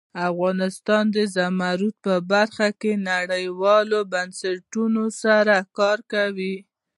افغانستان 0.29 1.03
د 1.15 1.17
زمرد 1.35 1.93
په 2.05 2.13
برخه 2.31 2.67
کې 2.81 2.91
نړیوالو 3.11 3.99
بنسټونو 4.11 5.03
سره 5.21 5.55
کار 5.77 5.97
کوي. 6.13 6.55